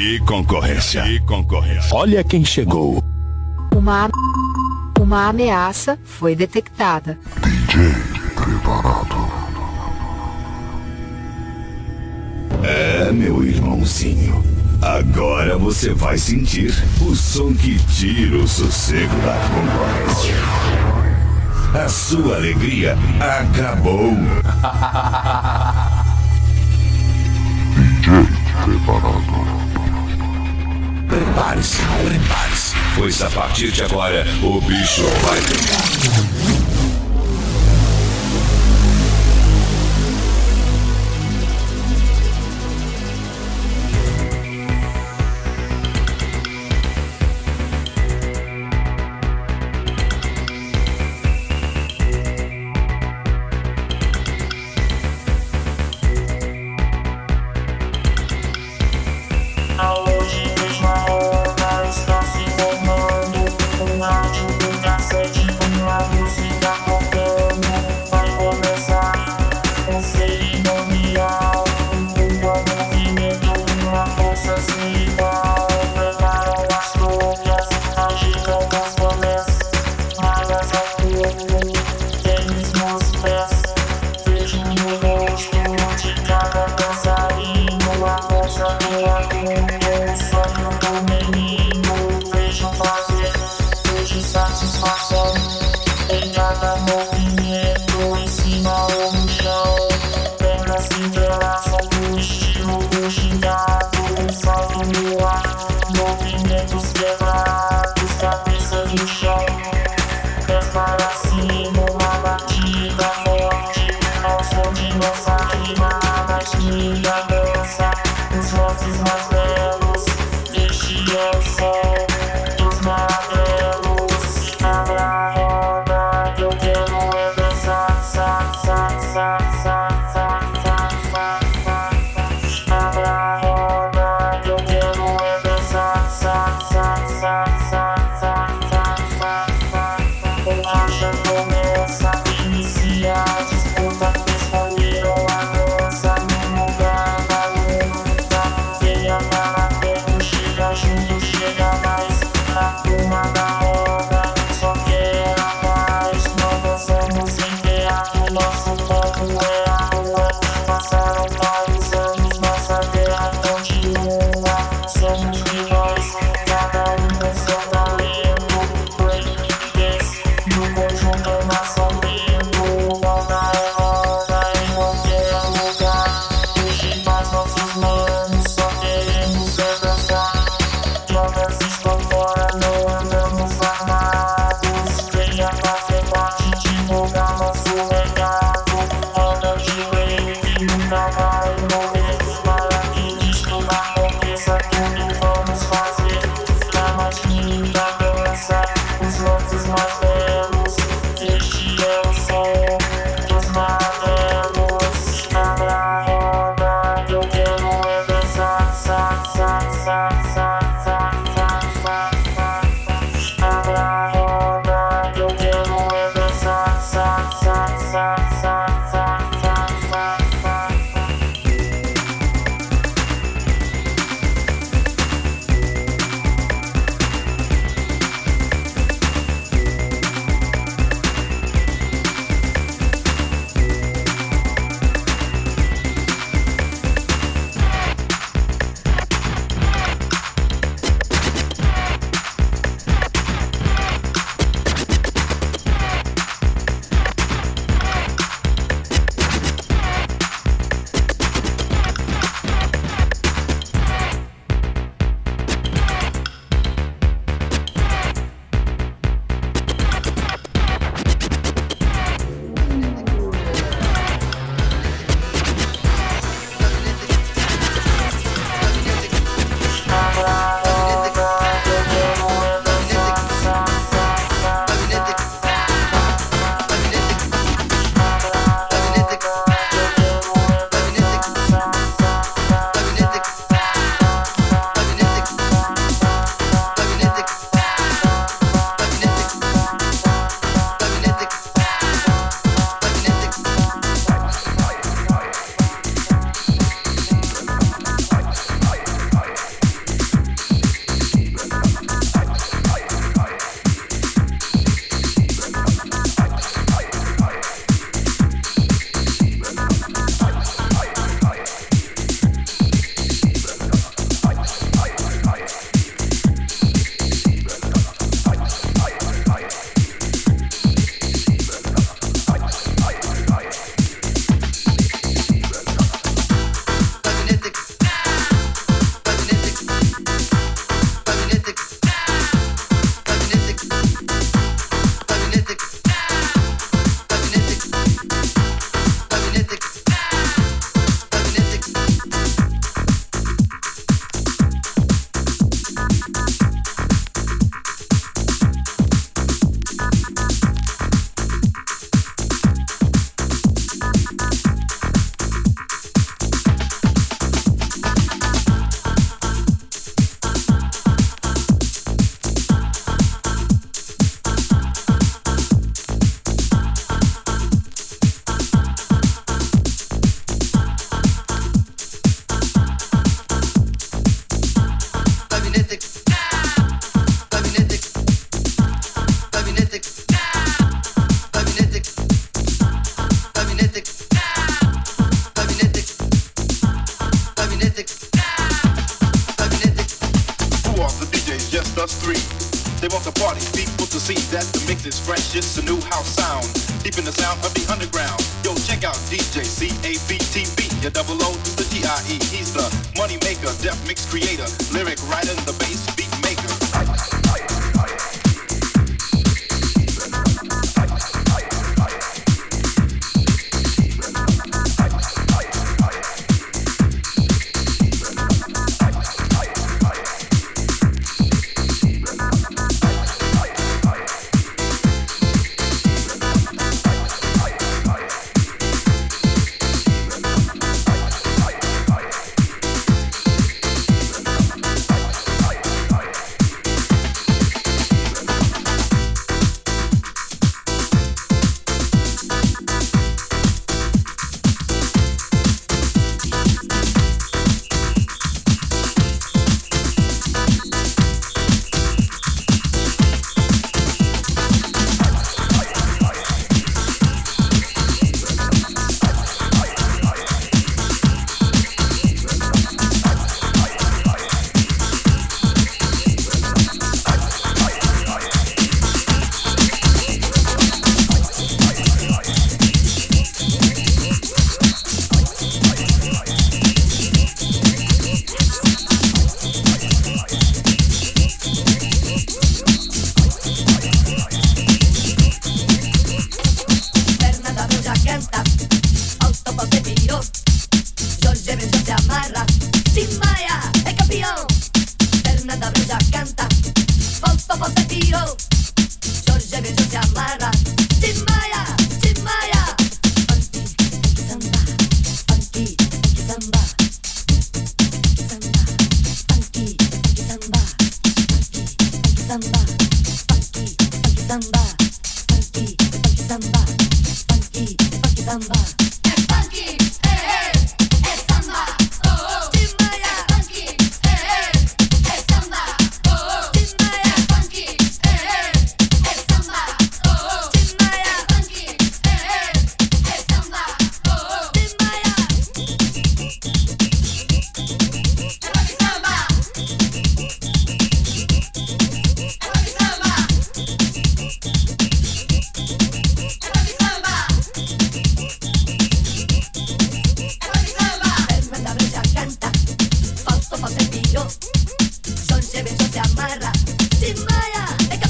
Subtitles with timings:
[0.00, 1.06] E concorrência.
[1.06, 1.94] E concorrência.
[1.94, 3.04] Olha quem chegou.
[3.76, 4.08] Uma,
[4.98, 7.18] uma ameaça foi detectada.
[7.42, 7.92] DJ
[8.34, 9.30] preparado.
[12.62, 14.42] É, meu irmãozinho.
[14.80, 16.72] Agora você vai sentir
[17.02, 20.34] o som que tira o sossego da concorrência.
[21.84, 24.14] A sua alegria acabou.
[28.00, 28.26] DJ
[28.64, 29.49] preparado.
[31.10, 36.49] Prepare-se, prepare-se, pois a partir de agora o bicho vai pegar.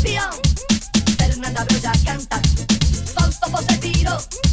[0.03, 0.31] campión,
[1.19, 1.37] per
[2.05, 2.41] canta,
[3.15, 4.50] con topo tiro.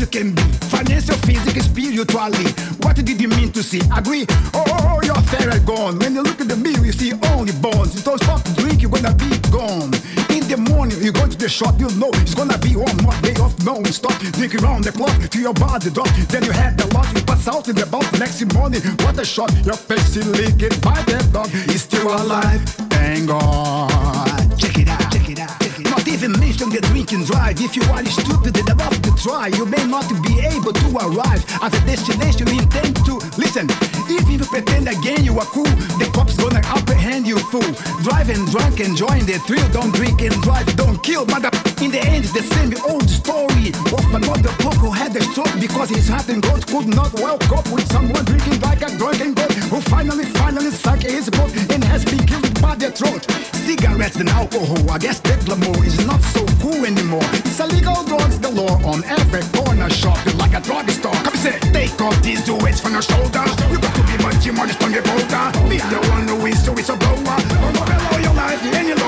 [0.00, 0.42] You can be.
[0.72, 2.48] Financial, physical, spiritually.
[2.80, 3.82] What did you mean to see?
[3.94, 4.24] Agree?
[4.54, 5.98] Oh, oh, oh you're fair gone.
[5.98, 7.94] When you look at the mirror, you see only bones.
[7.94, 9.92] You don't stop to drink, you're gonna be gone.
[10.32, 13.14] In the morning, you go to the shop, you know it's gonna be one more
[13.20, 14.16] day of non stop.
[14.40, 16.08] Drink around the clock till your body drop.
[16.32, 18.08] Then you had the lot, you pass out in the boat.
[18.18, 19.52] Next morning, what a shot.
[19.66, 21.50] Your face is leaking by the dog.
[21.68, 22.62] He's still alive.
[22.88, 24.56] Thank God.
[24.56, 25.19] Check it out,
[26.22, 26.36] even
[26.70, 27.60] the drink and drive.
[27.60, 31.42] If you are stupid and about to try, you may not be able to arrive
[31.62, 33.14] at the destination you intend to.
[33.40, 33.66] Listen,
[34.08, 37.72] if you pretend again you are cool, the cops gonna apprehend you fool.
[38.02, 39.66] Driving drunk, enjoying the thrill.
[39.70, 41.24] Don't drink and drive, don't kill.
[41.24, 45.52] The- in the end, the same old story of another bloke who had a stroke
[45.58, 49.32] because his heart and goat could not well cope with someone drinking like a drunken
[49.34, 53.24] goat who finally, finally sucked his boat and has been killed by the throat.
[53.64, 57.24] Cigarettes and alcohol, I guess that glamour is not so cool anymore.
[57.32, 61.16] It's illegal drugs galore on every corner shop, like a drugstore.
[61.24, 63.52] Come say, take off these weights from your shoulders.
[63.72, 65.46] You got to be much more strong and bolder.
[65.68, 67.40] Be the one who is so is a blower.
[67.62, 68.99] Go below your life any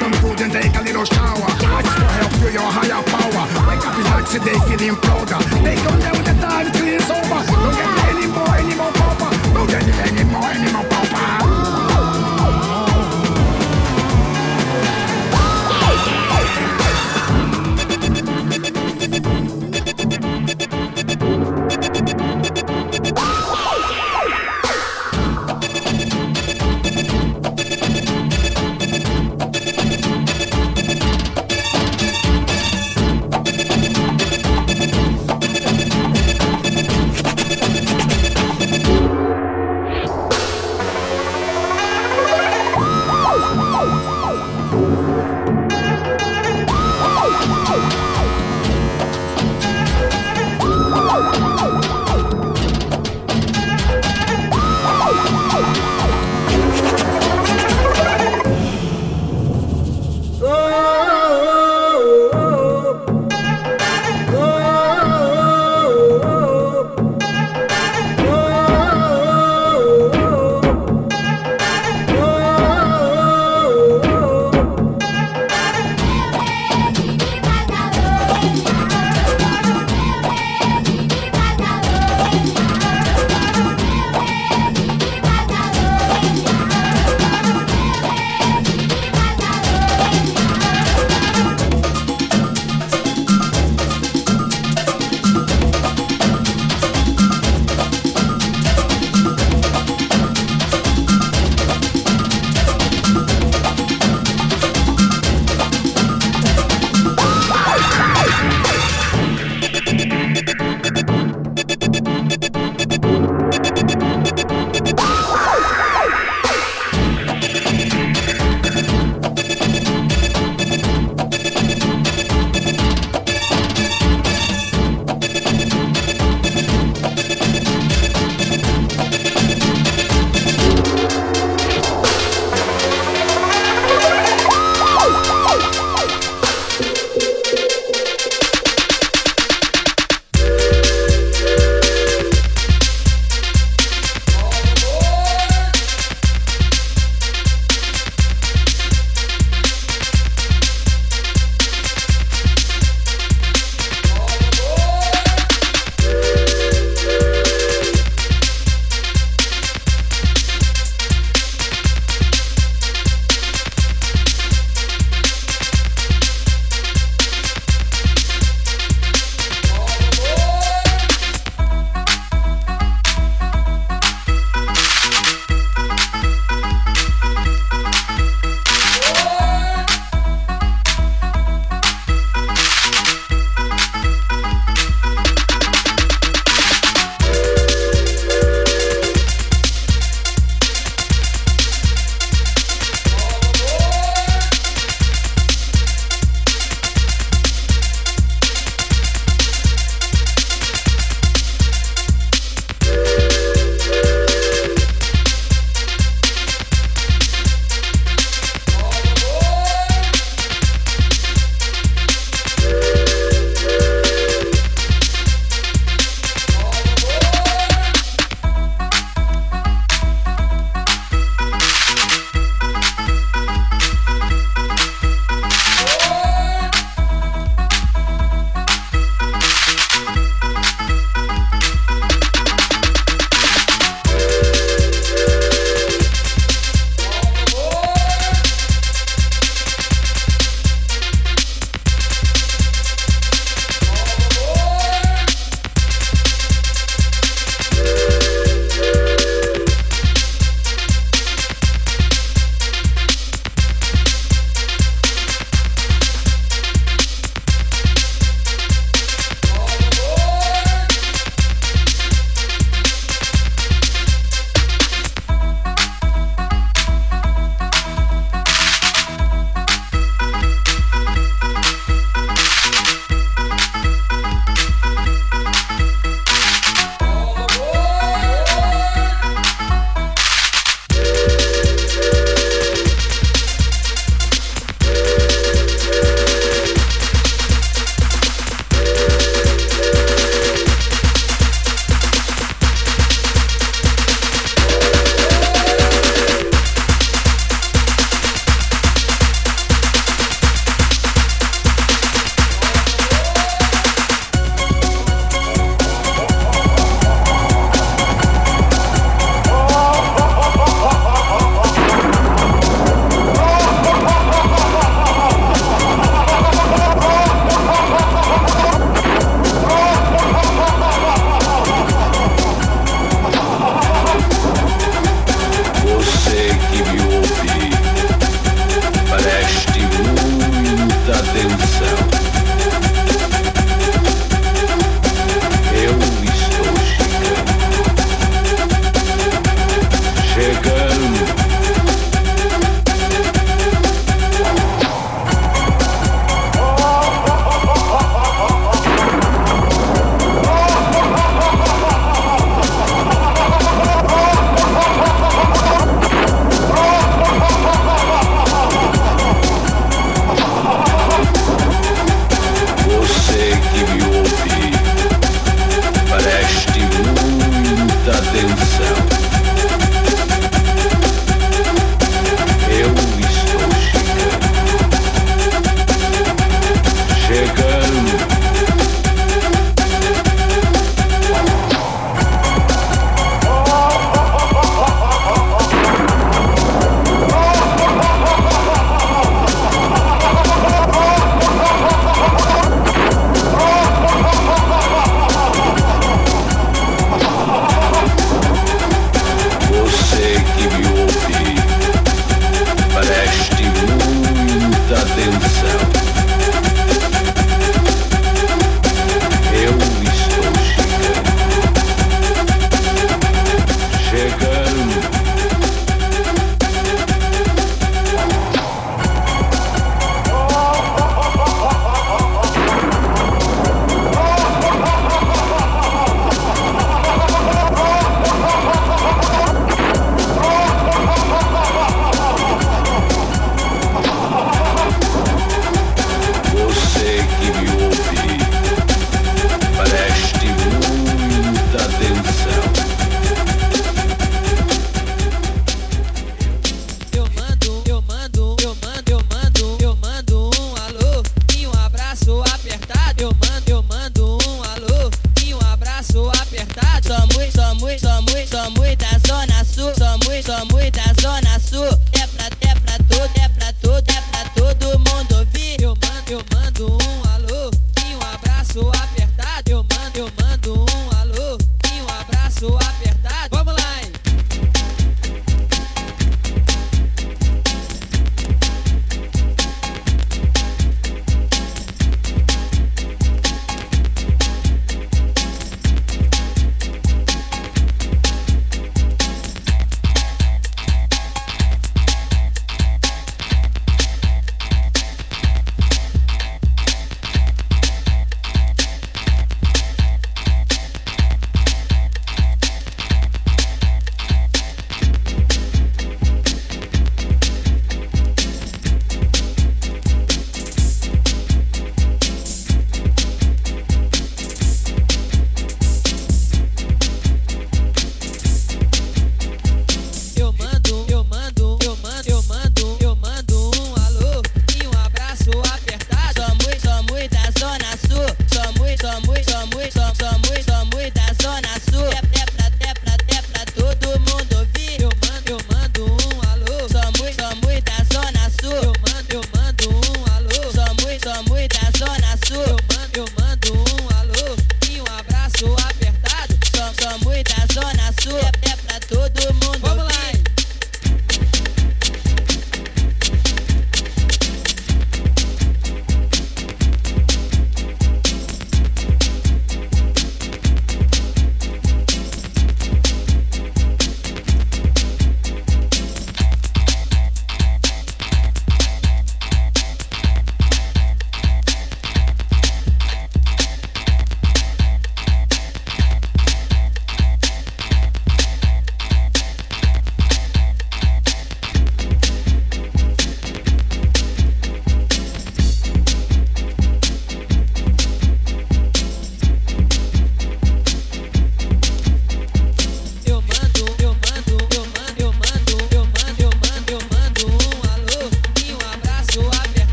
[0.00, 1.48] some food and take a little shower.
[1.48, 3.44] I will help you your higher power.
[3.68, 5.40] Wake up relax today feeling prouder.
[5.64, 7.40] Take on down the time till it's over.
[7.48, 9.30] Don't get any more, any more pauper.
[9.54, 11.07] Don't get any more, any more pauper.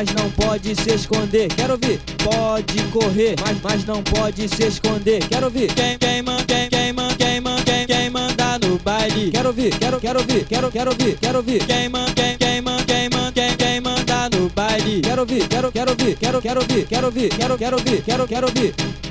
[0.00, 1.48] Mas não pode se esconder.
[1.48, 2.00] Quero ouvir.
[2.24, 5.20] Pode correr, mas, mas não pode se esconder.
[5.28, 5.72] Quero ouvir.
[5.74, 9.30] Quem, quem, man, quem, quem, man, quem, man, quem, quem manda no baile.
[9.30, 11.66] Quero ouvir, quero, quero ouvir, quero, quero ouvir, quero ouvir.
[11.66, 15.02] Quem, man, quem, quem, man, quem, man, quem, quem manda no baile.
[15.02, 18.46] Quero ouvir, quero, quero ouvir, quero, quero ouvir, quero ouvir, quero, quero ouvir, quero, quero
[18.46, 19.09] ouvir.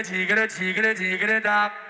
[0.00, 1.89] 그래 지그래 지그래 지그래 답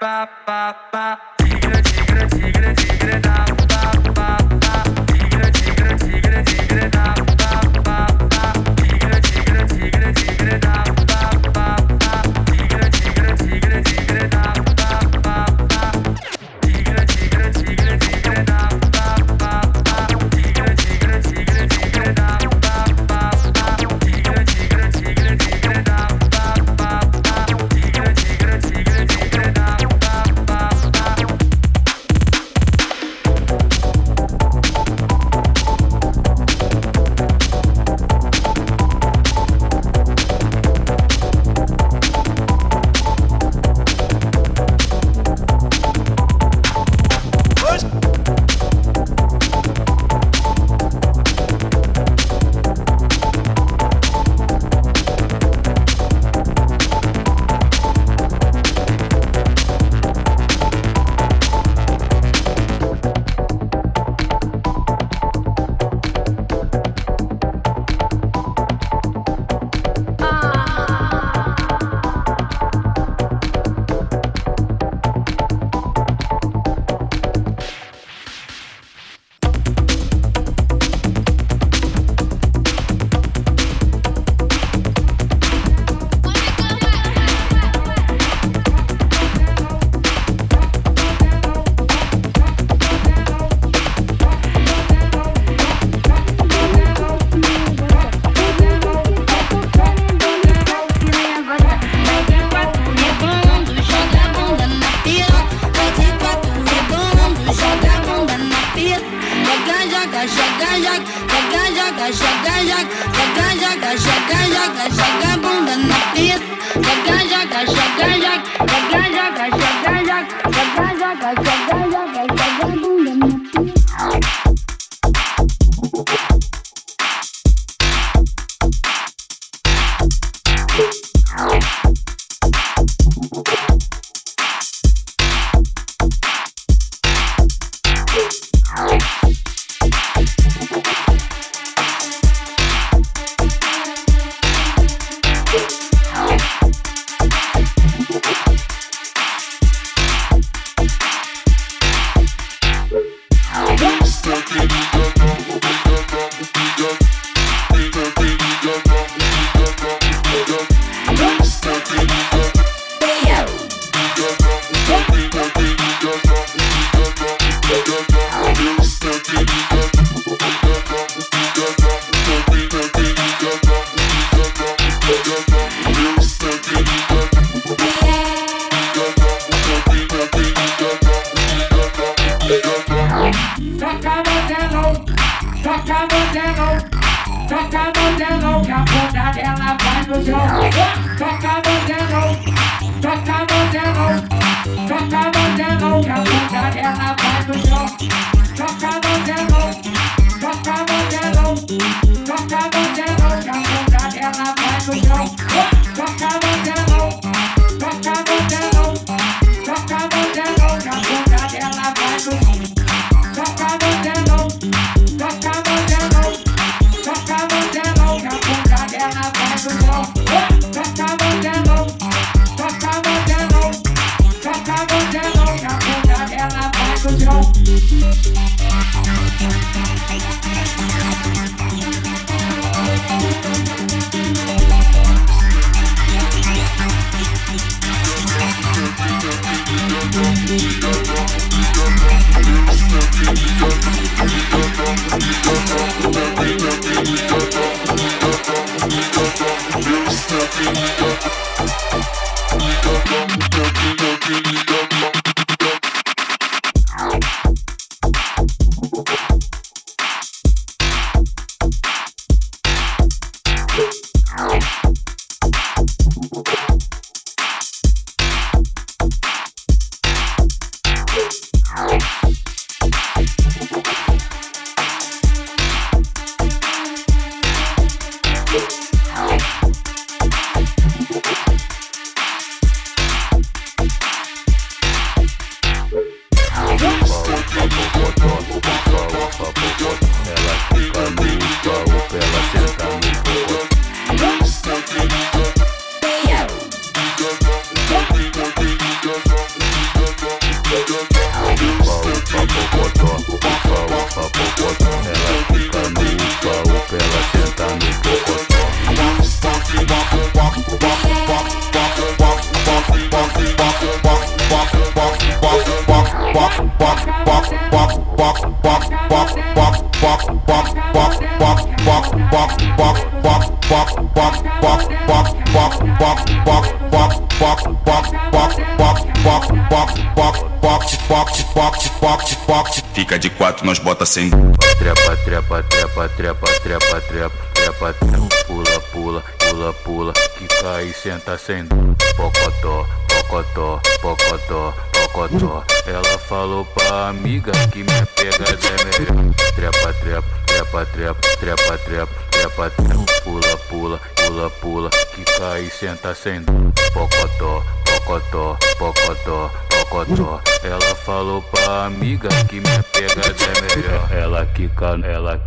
[334.10, 334.39] crossing.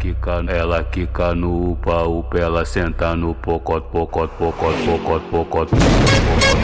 [0.03, 5.69] Quica, ela quica no upa upa, ela senta no pocot, pocot, pocot, pocot, pocot, pocot,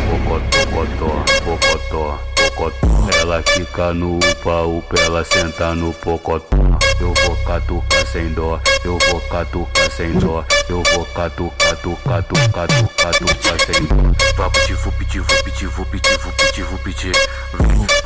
[0.09, 1.09] pocot, pocotó,
[1.45, 2.87] pocotó, pocotó.
[3.21, 6.57] Ela quica no upa upa, ela senta no pocotó.
[6.99, 12.67] Eu vou catucar sem dó, eu vou catucar sem dó, eu vou catucar, catucar, catucar,
[12.97, 13.95] catucar sem dó.
[14.35, 17.11] Vá piti vup piti vup piti vup piti vup piti vup piti.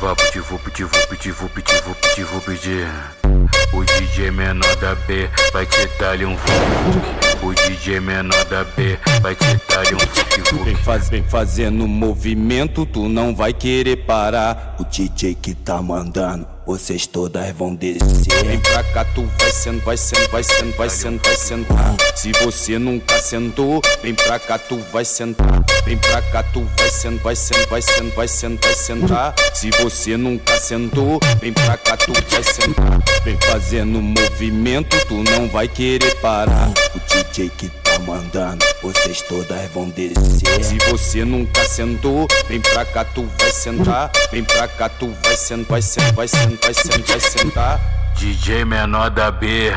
[0.00, 3.33] Vá piti vup piti vup piti vup piti
[3.74, 7.44] O DJ menor da B vai te dar um vup.
[7.44, 10.64] O DJ menor da B vai te dar um vup.
[10.64, 14.76] Vem, faz, fazendo movimento, tu não vai querer parar.
[14.78, 18.44] O DJ que tá mandando, vocês todas vão descer.
[18.44, 21.96] Vem pra cá, tu vai sendo, vai sendo, vai sendo, vai sendo, vai sentar.
[22.14, 25.63] Se você nunca sentou, vem pra cá, tu vai sentar.
[25.84, 29.34] Vem pra cá, tu vai sendo, vai sendo, vai sendo, vai sendo, vai sentar.
[29.52, 32.98] Se você nunca sentou, vem pra cá, tu vai sentar.
[33.22, 36.70] Vem fazendo movimento, tu não vai querer parar.
[36.94, 40.64] O DJ que tá mandando, vocês todas vão descer.
[40.64, 44.10] Se você nunca sentou, vem pra cá, tu vai sentar.
[44.32, 47.80] Vem pra cá, tu vai sentar, vai sentar, vai sentar, vai sentar, vai sentar.
[48.16, 49.70] DJ menor da B.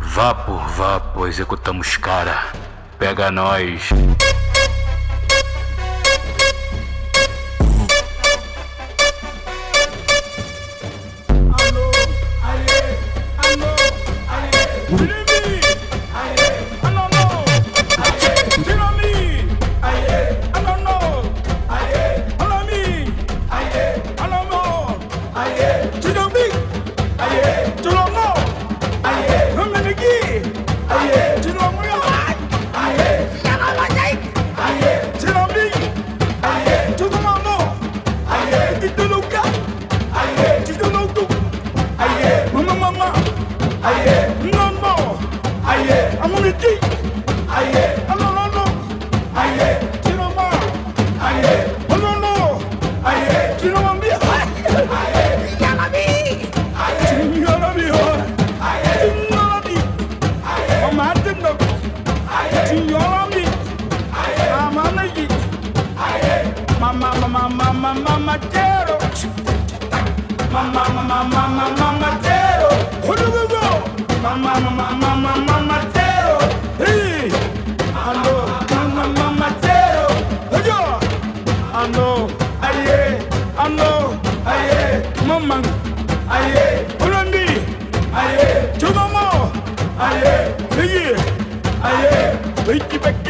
[0.00, 2.52] Vá por vapo, executamos cara.
[2.98, 3.90] Pega nós.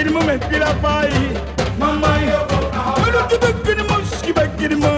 [0.02, 1.10] bakiri mo me pila pai.
[1.78, 2.82] Mama yo boka.
[3.02, 4.90] Melo ti bakiri mo ski bakiri mo.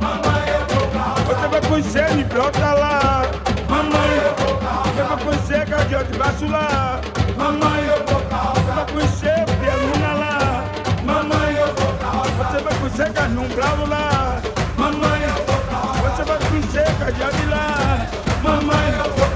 [0.00, 1.04] Mama yo boka.
[1.26, 3.22] Você vai conhecer me brota lá.
[3.68, 4.72] Mama vou boka.
[4.84, 7.00] Você vai conhecer cadio de baixo lá.
[7.36, 8.40] Mama yo boka.
[8.54, 10.64] Você vai conhecer pianuna lá.
[11.04, 12.08] Mama yo boka.
[12.36, 14.40] Você vai conhecer canum bravo lá.
[14.76, 15.78] Mama vou boka.
[16.02, 18.06] Você vai conhecer cadio de lá.
[18.42, 19.31] Mama yo boka.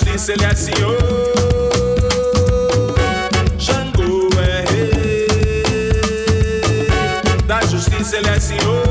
[0.00, 0.96] Justiça ele é senhor.
[7.48, 8.89] É justiça ele é senhor.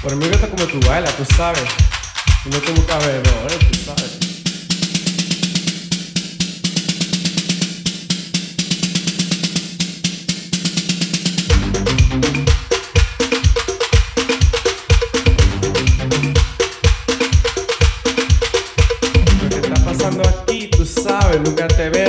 [0.00, 1.64] Por mí está como tú bailas, tú sabes.
[2.44, 4.18] Y no como cabedores, tú sabes.
[19.42, 22.07] Lo que está pasando aquí, tú sabes, nunca te veo.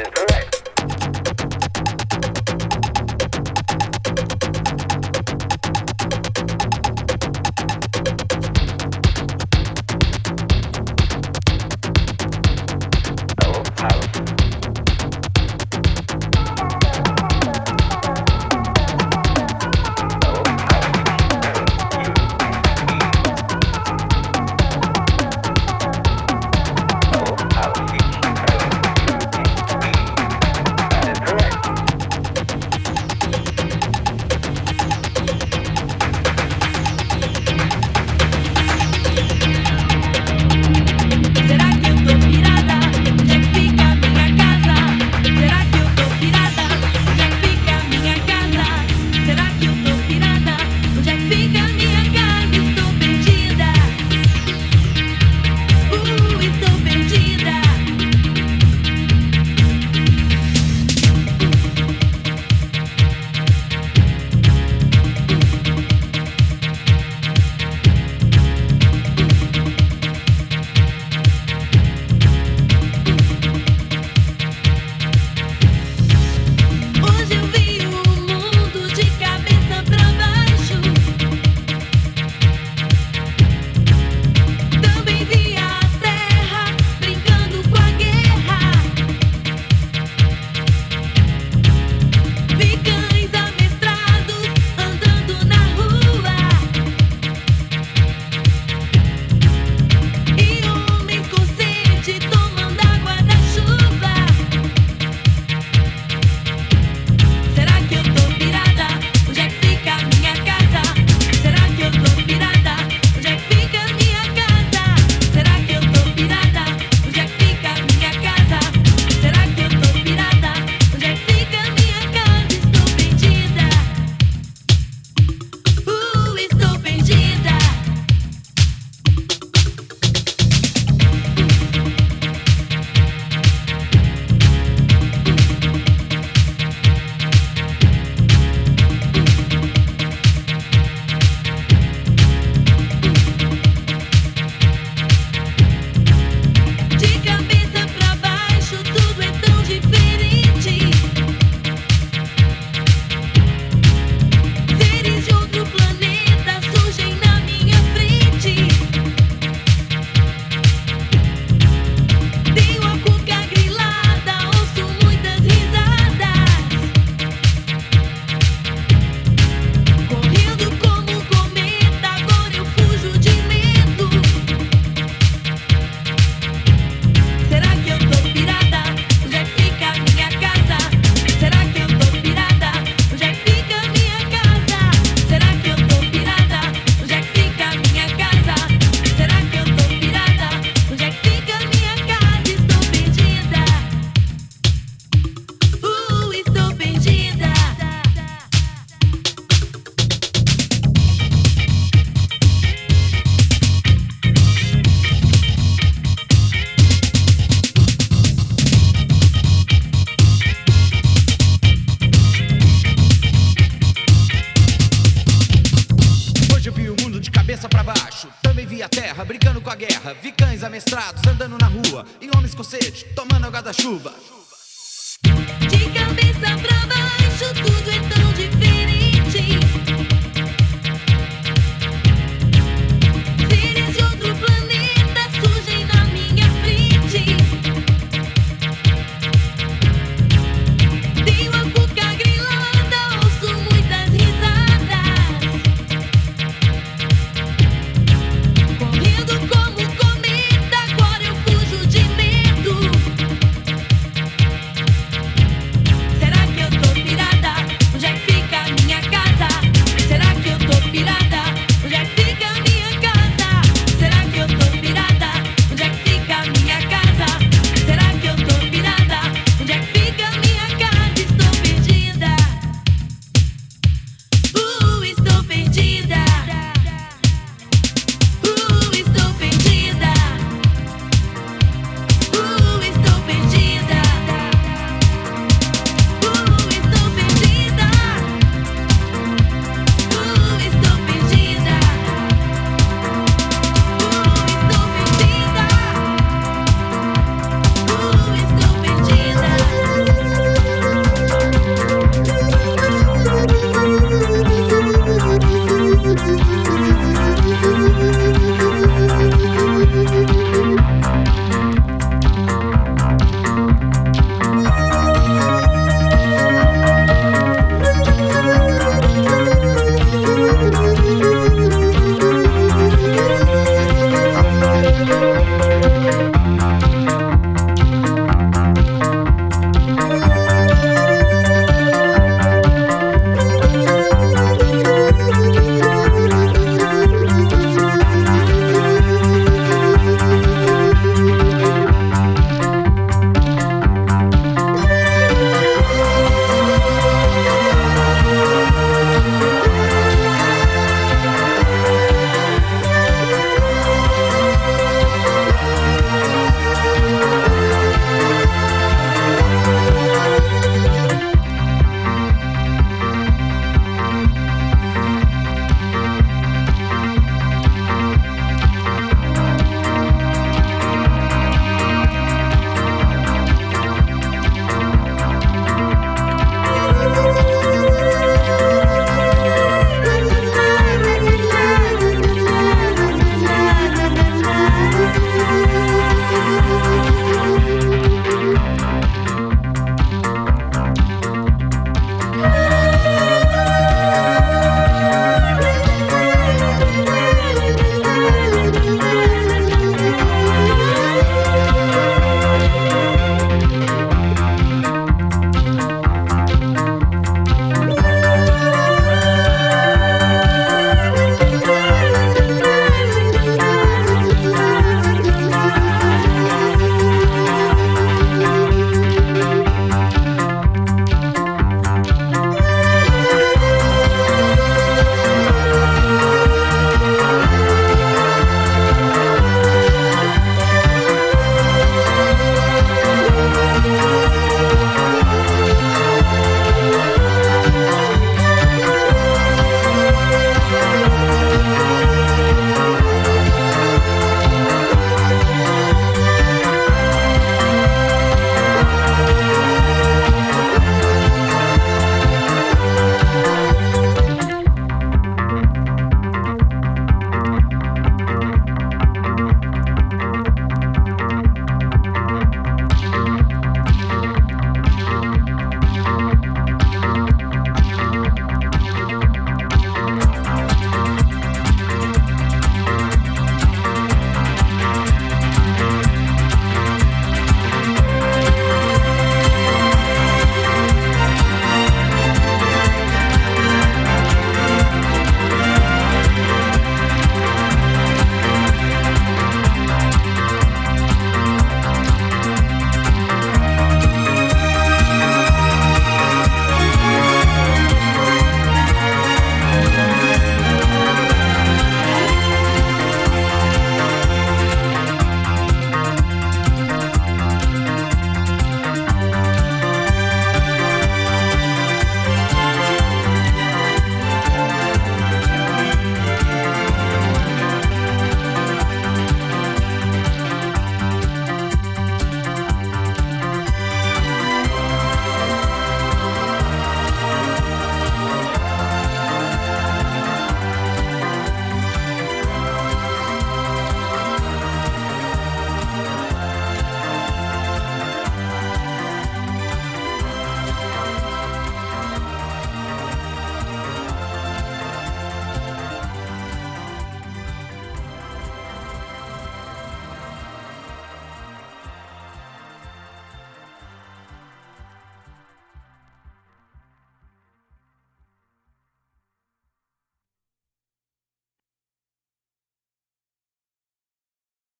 [0.00, 0.57] is correct.